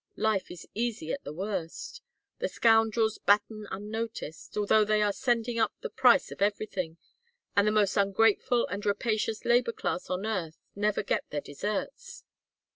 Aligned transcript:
Life 0.17 0.49
is 0.49 0.67
easy 0.73 1.11
at 1.13 1.23
the 1.25 1.31
worst. 1.31 2.01
The 2.39 2.47
scoundrels 2.49 3.19
batten 3.19 3.67
unnoticed 3.69 4.57
although 4.57 4.83
they 4.83 5.03
are 5.03 5.13
sending 5.13 5.59
up 5.59 5.75
the 5.81 5.91
price 5.91 6.31
of 6.31 6.41
everything; 6.41 6.97
and 7.55 7.67
the 7.67 7.71
most 7.71 7.95
ungrateful 7.95 8.65
and 8.69 8.83
rapacious 8.83 9.45
labor 9.45 9.73
class 9.73 10.09
on 10.09 10.25
earth 10.25 10.57
never 10.75 11.03
get 11.03 11.29
their 11.29 11.39
deserts. 11.41 12.23